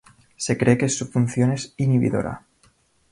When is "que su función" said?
0.79-1.51